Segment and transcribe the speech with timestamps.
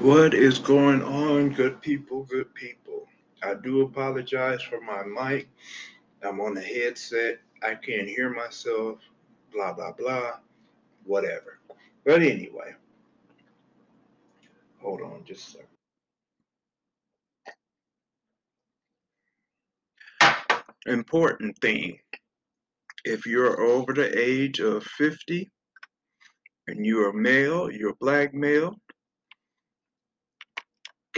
[0.00, 3.06] What is going on, good people, good people?
[3.42, 5.50] I do apologize for my mic.
[6.22, 7.38] I'm on a headset.
[7.62, 8.98] I can't hear myself,
[9.52, 10.38] blah, blah, blah,
[11.04, 11.58] whatever.
[12.06, 12.72] But anyway,
[14.80, 15.50] hold on just a
[20.22, 20.62] second.
[20.86, 21.98] Important thing
[23.04, 25.46] if you're over the age of 50
[26.68, 28.80] and you're a male, you're a black male,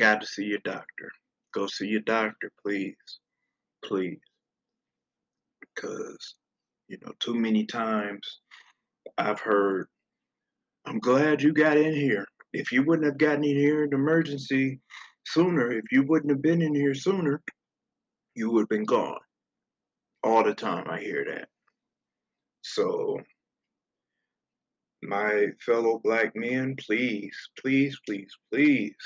[0.03, 1.13] got to see your doctor.
[1.55, 2.97] Go see your doctor, please.
[3.85, 4.19] Please.
[5.61, 6.35] Because,
[6.89, 8.41] you know, too many times
[9.17, 9.87] I've heard,
[10.87, 12.27] I'm glad you got in here.
[12.53, 14.81] If you wouldn't have gotten in here in emergency
[15.25, 17.41] sooner, if you wouldn't have been in here sooner,
[18.35, 19.21] you would have been gone.
[20.25, 21.49] All the time I hear that.
[22.63, 23.21] So,
[25.01, 28.97] my fellow black men, please, please, please, please,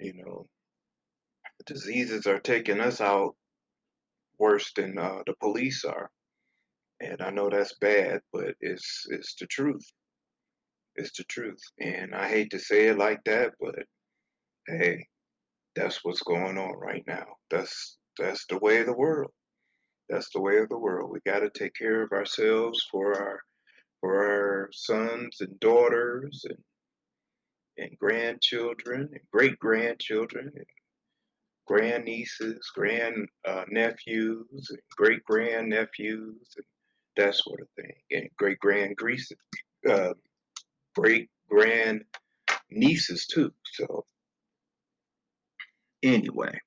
[0.00, 0.46] you know,
[1.66, 3.34] diseases are taking us out
[4.38, 6.10] worse than uh, the police are.
[7.00, 9.84] And I know that's bad, but it's it's the truth.
[10.96, 11.60] It's the truth.
[11.80, 13.84] And I hate to say it like that, but
[14.66, 15.06] hey,
[15.76, 17.26] that's what's going on right now.
[17.50, 19.30] That's that's the way of the world.
[20.08, 21.10] That's the way of the world.
[21.10, 23.40] We got to take care of ourselves for our
[24.00, 26.58] for our sons and daughters and
[27.80, 30.66] and grandchildren and great grandchildren and
[31.66, 36.66] grandnieces, grand uh, nephews, and great grandnephews, and
[37.16, 38.96] that sort of thing, and great grand
[39.88, 40.12] uh,
[40.96, 42.02] great grand
[42.70, 43.52] nieces too.
[43.74, 44.04] So
[46.02, 46.58] anyway,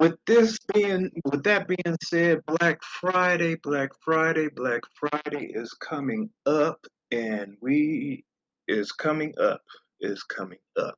[0.00, 6.30] with this being, with that being said, Black Friday, Black Friday, Black Friday is coming
[6.46, 8.24] up, and we
[8.68, 9.62] is coming up,
[10.00, 10.96] is coming up.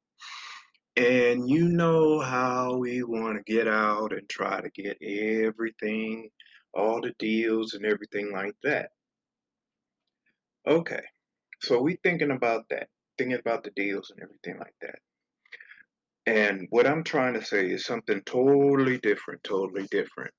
[0.97, 6.30] And you know how we want to get out and try to get everything,
[6.74, 8.90] all the deals and everything like that.
[10.67, 11.02] Okay,
[11.62, 14.98] so we thinking about that, thinking about the deals and everything like that.
[16.27, 20.33] And what I'm trying to say is something totally different, totally different.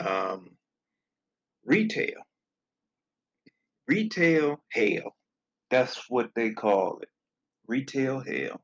[0.00, 0.50] Um,
[1.64, 2.16] retail.
[3.86, 5.14] Retail hell.
[5.70, 7.08] That's what they call it.
[7.66, 8.60] Retail hell.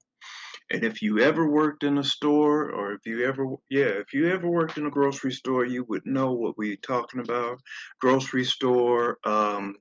[0.71, 4.31] And if you ever worked in a store, or if you ever, yeah, if you
[4.31, 7.61] ever worked in a grocery store, you would know what we're talking about.
[8.01, 9.77] Grocery store, um,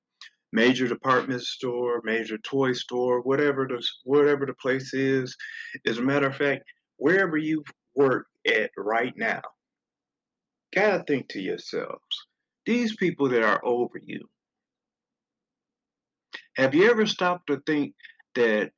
[0.52, 5.36] major department store, major toy store, whatever the whatever the place is.
[5.88, 6.64] As a matter of fact,
[6.98, 7.64] wherever you
[7.96, 9.42] work at right now,
[10.76, 12.28] gotta think to yourselves,
[12.66, 14.28] these people that are over you.
[16.56, 17.96] Have you ever stopped to think
[18.36, 18.72] that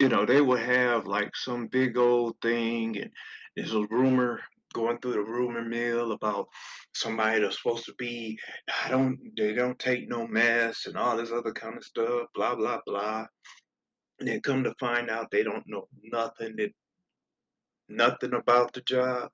[0.00, 3.10] you know, they would have like some big old thing, and
[3.56, 4.40] there's a rumor
[4.72, 6.48] going through the rumor mill about
[6.92, 8.38] somebody that's supposed to be,
[8.84, 12.56] I don't, they don't take no mess and all this other kind of stuff, blah,
[12.56, 13.26] blah, blah.
[14.18, 16.72] And then come to find out they don't know nothing, that,
[17.88, 19.30] nothing about the job.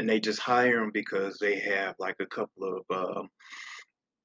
[0.00, 3.28] And they just hire them because they have like a couple of um,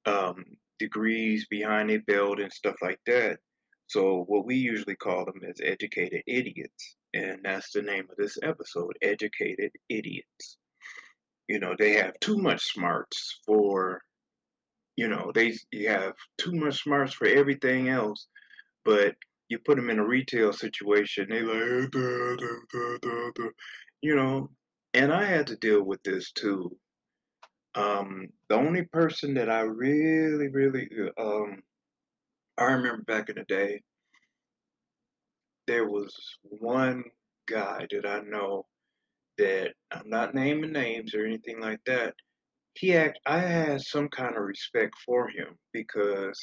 [0.04, 0.44] um,
[0.78, 3.38] degrees behind their belt and stuff like that.
[3.86, 6.96] So what we usually call them is educated idiots.
[7.12, 10.58] And that's the name of this episode, Educated Idiots.
[11.48, 14.00] You know, they have too much smarts for,
[14.96, 18.26] you know, they you have too much smarts for everything else,
[18.84, 19.14] but
[19.48, 21.94] you put them in a retail situation, they like,
[24.00, 24.50] you know,
[24.94, 26.76] and I had to deal with this too.
[27.74, 31.62] Um, the only person that I really, really, um,
[32.56, 33.82] I remember back in the day,
[35.66, 37.04] there was one
[37.48, 38.66] guy that I know
[39.38, 42.14] that I'm not naming names or anything like that.
[42.74, 46.38] He act I had some kind of respect for him because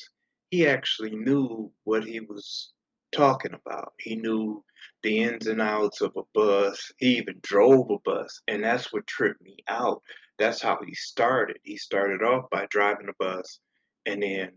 [0.50, 2.74] he actually knew what he was
[3.11, 3.93] talking about.
[3.99, 4.63] He knew
[5.03, 6.91] the ins and outs of a bus.
[6.97, 10.02] He even drove a bus, and that's what tripped me out.
[10.37, 11.58] That's how he started.
[11.63, 13.59] He started off by driving a bus,
[14.05, 14.52] and then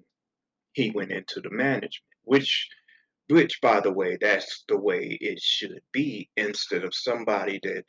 [0.72, 2.68] he went into the management, which
[3.28, 7.84] which by the way that's the way it should be instead of somebody that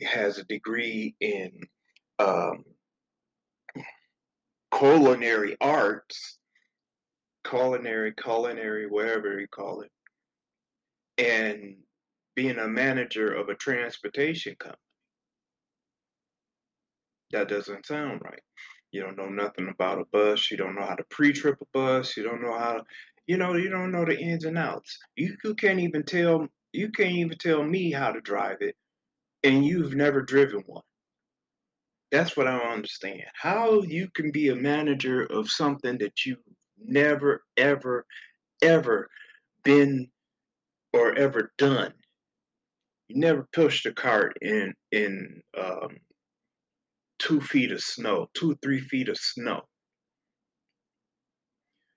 [0.00, 1.50] has a degree in
[2.18, 2.64] um,
[4.72, 6.38] culinary arts
[7.44, 9.90] culinary culinary whatever you call it
[11.18, 11.76] and
[12.36, 14.78] being a manager of a transportation company
[17.32, 18.42] that doesn't sound right
[18.92, 22.16] you don't know nothing about a bus you don't know how to pre-trip a bus
[22.16, 22.84] you don't know how to,
[23.26, 24.98] You know, you don't know the ins and outs.
[25.16, 28.76] You, you can't even tell you can't even tell me how to drive it,
[29.44, 30.82] and you've never driven one.
[32.10, 33.24] That's what I don't understand.
[33.34, 36.36] How you can be a manager of something that you
[36.78, 38.06] never, ever,
[38.62, 39.10] ever
[39.64, 40.08] been
[40.92, 41.92] or ever done.
[43.08, 45.98] You never pushed a cart in in um,
[47.18, 49.62] two feet of snow, two three feet of snow.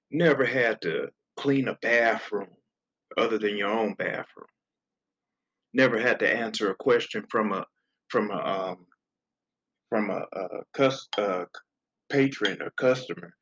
[0.09, 2.49] Never had to clean a bathroom
[3.17, 4.47] other than your own bathroom.
[5.73, 7.65] Never had to answer a question from a
[8.09, 8.85] from a um,
[9.89, 11.07] from a, a, cus,
[12.09, 13.33] patron or customer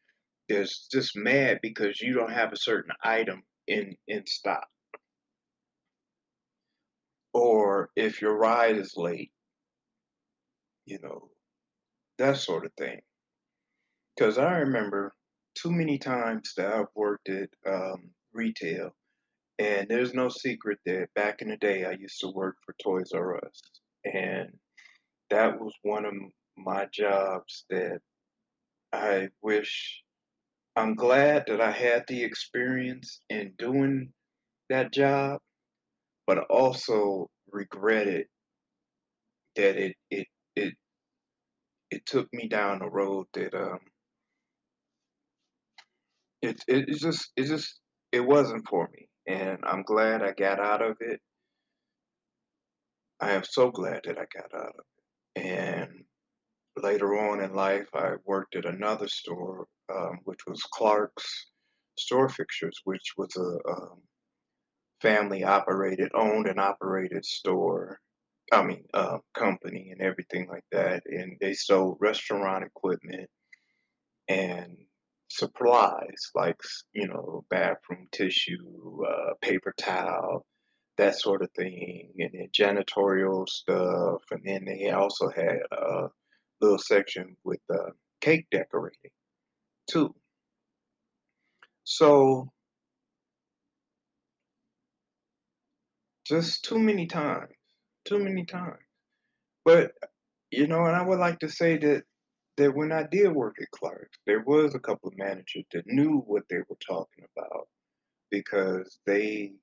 [0.47, 4.67] is just mad because you don't have a certain item in in stock
[7.33, 9.31] or if your ride is late
[10.85, 11.29] you know
[12.17, 12.99] that sort of thing.
[14.15, 15.13] Because i remember
[15.55, 18.91] too many times that i've worked at um, retail
[19.57, 23.11] and there's no secret that back in the day i used to work for toys
[23.13, 23.61] r us
[24.05, 24.49] and
[25.29, 26.13] that was one of
[26.57, 27.99] my jobs that
[28.91, 30.01] I wish
[30.75, 34.11] I'm glad that I had the experience in doing
[34.69, 35.41] that job,
[36.29, 38.27] but also regretted
[39.55, 40.75] that it it it
[41.89, 43.79] it took me down a road that um
[46.43, 47.79] it it, it just it just
[48.11, 51.19] it wasn't for me, and I'm glad I got out of it.
[53.19, 54.85] I am so glad that I got out of
[55.35, 55.89] it, and
[56.77, 61.47] later on in life, I worked at another store, um, which was Clark's
[61.97, 64.03] Store Fixtures, which was a um,
[65.01, 67.99] family operated, owned and operated store.
[68.51, 71.03] I mean, uh, company and everything like that.
[71.05, 73.29] And they sold restaurant equipment
[74.27, 74.75] and
[75.29, 76.57] supplies like,
[76.93, 80.45] you know, bathroom tissue, uh, paper towel,
[80.97, 84.21] that sort of thing, and then janitorial stuff.
[84.31, 86.07] And then they also had a
[86.59, 87.91] little section with uh,
[88.21, 89.11] cake decorating
[89.87, 90.13] too.
[91.83, 92.51] So
[96.29, 97.51] just too many times,
[98.05, 98.77] too many times.
[99.65, 99.91] But
[100.51, 102.03] you know, and I would like to say that
[102.57, 106.19] that when I did work at Clark's, there was a couple of managers that knew
[106.19, 107.67] what they were talking about
[108.31, 109.53] because they,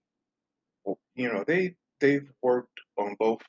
[1.14, 3.40] you know, they they've worked on both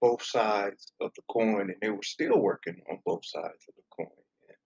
[0.00, 3.82] both sides of the coin, and they were still working on both sides of the
[3.96, 4.08] coin.
[4.48, 4.56] And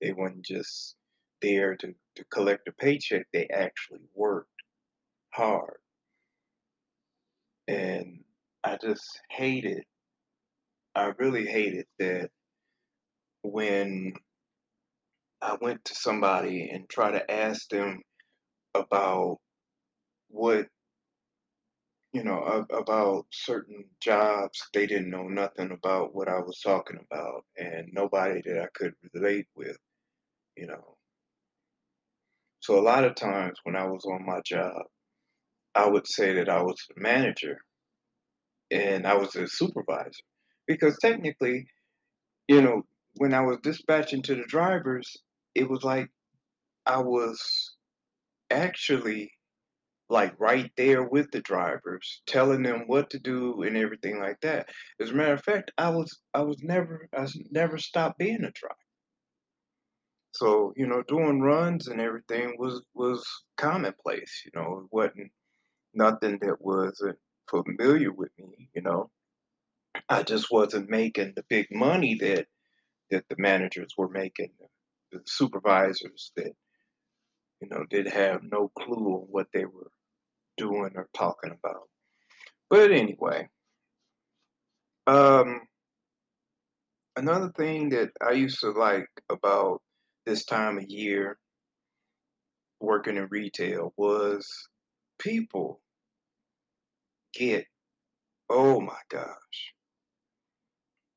[0.00, 0.96] they weren't just
[1.42, 4.50] there to to collect a paycheck; they actually worked
[5.34, 5.78] hard,
[7.68, 8.20] and
[8.64, 9.84] I just hated.
[10.96, 12.30] I really hated that
[13.42, 14.14] when
[15.42, 18.02] I went to somebody and try to ask them
[18.74, 19.38] about
[20.28, 20.66] what
[22.12, 27.44] you know about certain jobs they didn't know nothing about what I was talking about
[27.56, 29.76] and nobody that I could relate with
[30.56, 30.96] you know
[32.60, 34.82] so a lot of times when I was on my job
[35.78, 37.58] I would say that I was the manager
[38.70, 40.24] and I was a supervisor
[40.66, 41.66] because technically
[42.48, 42.82] you know
[43.16, 45.16] when I was dispatching to the drivers
[45.54, 46.08] it was like
[46.86, 47.38] I was
[48.50, 49.32] actually
[50.08, 54.68] like right there with the drivers, telling them what to do and everything like that.
[55.00, 58.44] As a matter of fact, I was I was never I was never stopped being
[58.44, 58.76] a driver.
[60.32, 63.26] So, you know, doing runs and everything was was
[63.56, 65.32] commonplace, you know, it wasn't
[65.94, 67.18] nothing that wasn't
[67.48, 69.10] familiar with me, you know.
[70.08, 72.46] I just wasn't making the big money that
[73.10, 74.50] that the managers were making,
[75.12, 76.52] the supervisors that,
[77.60, 79.90] you know, did have no clue on what they were
[80.58, 81.88] doing or talking about.
[82.68, 83.48] But anyway,
[85.06, 85.62] um,
[87.16, 89.80] another thing that I used to like about
[90.26, 91.38] this time of year
[92.80, 94.46] working in retail was
[95.18, 95.80] people
[97.34, 97.66] get,
[98.48, 99.74] oh my gosh,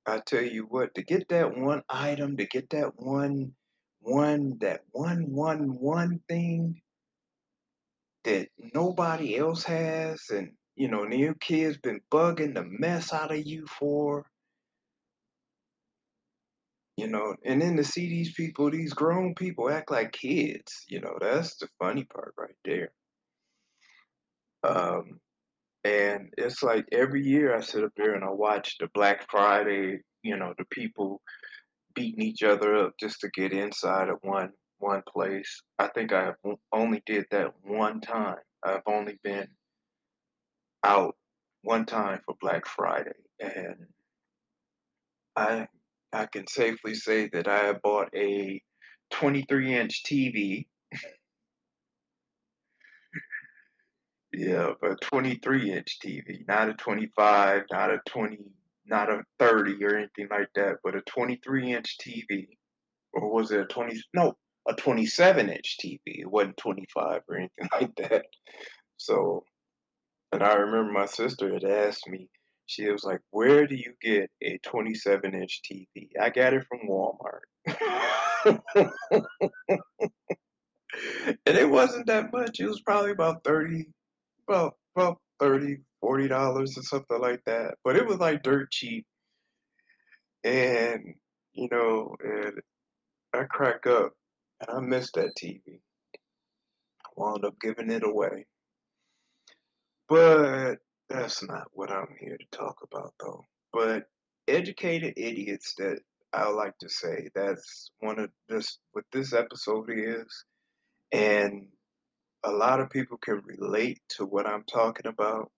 [0.06, 3.54] I tell you what, to get that one item, to get that one,
[4.02, 6.82] one, that one, one, one thing
[8.24, 13.32] that nobody else has, and you know, and your kids been bugging the mess out
[13.32, 14.26] of you for,
[16.98, 21.02] You know, and then to see these people, these grown people act like kids, you
[21.02, 22.92] know, that's the funny part right there.
[24.64, 25.20] Um,
[25.84, 30.00] and it's like every year I sit up there and I watch the Black Friday,
[30.24, 31.22] you know, the people
[31.96, 35.62] beating each other up just to get inside of one one place.
[35.80, 36.32] I think I
[36.72, 38.38] only did that one time.
[38.64, 39.48] I've only been
[40.84, 41.16] out
[41.64, 43.76] one time for Black Friday, and
[45.36, 45.68] I
[46.14, 48.62] I can safely say that I bought a
[49.14, 50.68] 23-inch TV.
[54.34, 58.38] Yeah, but 23-inch TV, not a 25, not a 20,
[58.86, 62.48] not a 30 or anything like that, but a 23-inch TV.
[63.14, 64.36] Or was it a 20 no,
[64.68, 66.00] a 27-inch TV.
[66.06, 68.26] It wasn't 25 or anything like that.
[68.98, 69.44] So
[70.32, 72.30] and I remember my sister had asked me,
[72.66, 77.42] she was like, "Where do you get a 27-inch TV?" I got it from Walmart.
[81.46, 83.86] And it wasn't that much, it was probably about 30
[84.52, 89.06] about about 30, $40 or something like that, but it was, like, dirt cheap.
[90.44, 91.16] And,
[91.54, 92.60] you know, and
[93.34, 94.14] I crack up,
[94.60, 95.62] and I miss that TV.
[97.06, 98.46] I Wound up giving it away.
[100.10, 100.80] But
[101.10, 103.46] that's not what I'm here to talk about, though.
[103.72, 104.04] But
[104.48, 106.00] educated idiots that
[106.34, 110.46] I like to say, that's one of this what this episode is,
[111.12, 111.68] and
[112.44, 115.52] a lot of people can relate to what I'm talking about.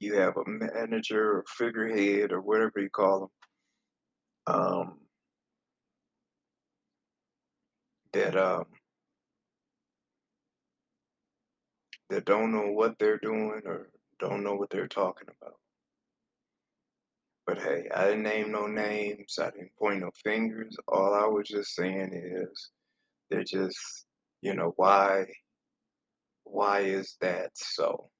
[0.00, 3.28] You have a manager or figurehead or whatever you call 'em
[4.46, 5.00] um
[8.12, 8.64] that, um
[12.10, 15.54] that don't know what they're doing or don't know what they're talking about.
[17.46, 21.48] But, hey, I didn't name no names, I didn't point no fingers, all I was
[21.48, 22.70] just saying is,
[23.30, 24.06] they're just
[24.42, 25.26] you know, why
[26.50, 28.10] why is that so?